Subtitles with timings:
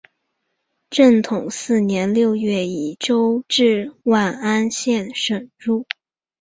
[0.89, 5.85] 正统四年六月以州治万安县省入。